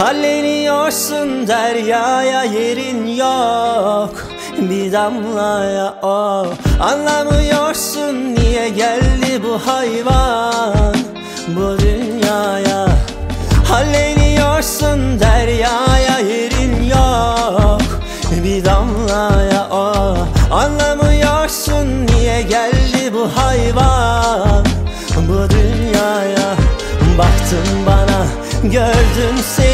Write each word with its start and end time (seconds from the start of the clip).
Halleniyorsun 0.00 1.46
deryaya 1.48 2.44
yerin 2.44 3.06
yok 3.06 4.28
Bir 4.58 4.92
damlaya 4.92 5.94
o. 6.02 6.46
Anlamıyorsun 6.80 8.34
niye 8.34 8.68
geldi 8.68 9.42
bu 9.44 9.58
hayvan 9.66 10.94
Bu 11.48 11.78
dünyaya. 11.78 12.86
Halleniyorsun 13.68 15.20
deryaya 15.20 16.18
yerin 16.18 16.82
yok 16.82 18.00
Bir 18.44 18.64
damlaya 18.64 19.68
o. 19.70 20.16
Anlamıyorsun 20.50 22.06
niye 22.06 22.42
geldi 22.42 23.14
bu 23.14 23.28
hayvan 23.36 24.64
Bu 25.28 25.50
dünyaya. 25.50 26.56
Baktın 27.18 27.86
bana 27.86 28.26
gördüm 28.62 29.36
seni 29.56 29.69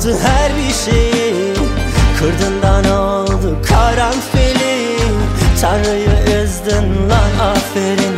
anlattı 0.00 0.18
her 0.28 0.50
bir 0.56 0.72
şeyi 0.72 1.54
Kırdın 2.18 2.62
ne 2.82 2.92
oldu 2.92 3.58
karanfili. 3.68 4.98
Tanrı'yı 5.60 6.42
üzdün 6.42 7.08
lan 7.10 7.50
aferin. 7.50 8.16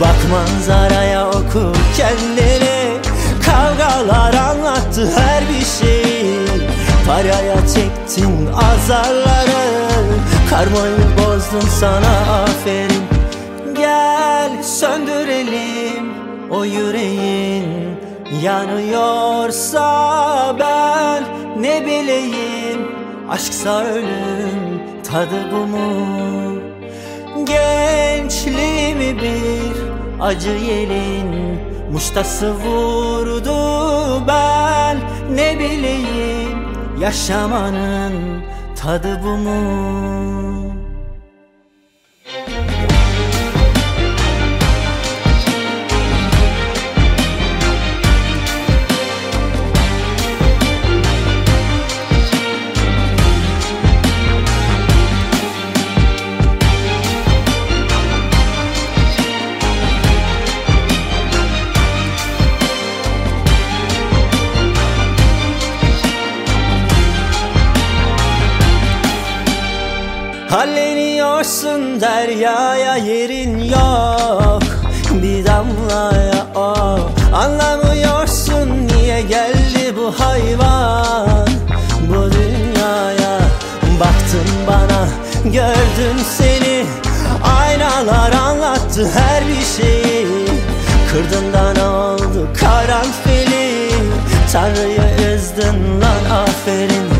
Bak 0.00 0.16
manzaraya 0.30 1.28
oku 1.28 1.72
kendini. 1.96 3.00
Kavgalar 3.46 4.34
anlattı 4.34 5.10
her 5.16 5.42
bir 5.48 5.64
şeyi 5.64 6.46
Paraya 7.06 7.56
çektin 7.74 8.46
azarları. 8.46 9.90
Karmayı 10.50 10.96
bozdun 11.18 11.68
sana 11.80 12.42
aferin. 12.42 13.02
Gel 13.76 14.62
söndürelim 14.62 16.12
o 16.50 16.64
yüreğin 16.64 18.09
Yanıyorsa 18.42 19.86
ben 20.60 21.24
ne 21.62 21.86
bileyim 21.86 22.80
Aşksa 23.30 23.84
ölüm 23.84 24.80
tadı 25.10 25.50
bu 25.52 25.66
mu? 25.66 26.60
Gençliğimi 27.44 29.22
bir 29.22 29.76
acı 30.20 30.50
yelin 30.50 31.60
Muştası 31.92 32.54
vurdu 32.54 33.52
ben. 34.28 34.96
Ne 35.34 35.58
bileyim 35.58 36.58
Yaşamanın 37.00 38.42
tadı 38.82 39.20
bu 39.24 39.36
mu 39.36 40.00
Halleniyorsun 70.50 72.00
deryaya 72.00 72.96
yerin 72.96 73.58
yok. 73.58 74.62
Bir 75.22 75.44
damlaya 75.46 76.46
o 76.54 76.74
Anlamıyorsun 77.34 78.88
niye 78.88 79.20
geldi 79.22 79.96
bu 79.96 80.14
hayvan? 80.20 81.48
Bu 82.08 82.32
dünyaya 82.32 83.38
Baktın 84.00 84.48
bana 84.66 85.08
gördüm 85.44 86.16
seni. 86.38 86.86
Aynalar 87.60 88.32
anlattı 88.32 89.10
her 89.14 89.48
bir 89.48 89.82
şeyi. 89.82 90.46
Kırdın 91.12 91.76
ne 91.76 91.84
oldu 91.84 92.48
karanfili. 92.60 93.90
Tanrı'yı 94.52 95.34
üzdün 95.34 96.00
lan 96.00 96.42
aferin. 96.42 97.10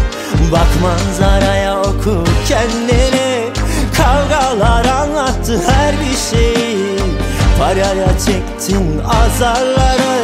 Bak 0.52 0.68
manzaraya 0.82 1.80
oku 1.80 2.24
kendini 2.48 3.19
Paraya 7.70 8.18
çektin 8.18 8.98
azarları. 8.98 10.16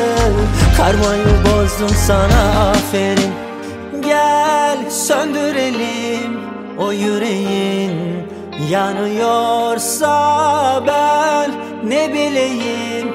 Karmayı 0.77 1.25
bozdun 1.45 1.95
sana 2.07 2.71
aferin. 2.71 3.33
Gel 4.03 4.91
söndürelim 4.91 6.41
o 6.79 6.93
yüreğin. 6.93 7.93
Yanıyorsa 8.71 10.13
ben 10.87 11.51
ne 11.91 12.13
bileyim. 12.13 13.09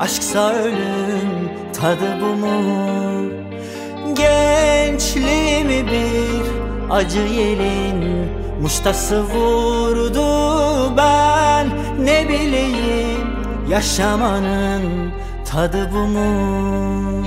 Aşksa 0.00 0.52
ölüm 0.52 1.50
tadı 1.80 2.20
bu 2.20 2.36
mu? 2.36 3.32
Gençliğimi 4.14 5.86
bir 5.86 6.42
acı 6.90 7.18
yelin 7.20 8.28
Muştası 8.62 9.22
vurdu 9.22 10.96
ben 10.96 11.66
ne 12.04 12.28
bileyim 12.28 13.37
Yaşamanın 13.68 15.12
tadı 15.44 15.90
bu 15.92 15.98
mu? 15.98 17.26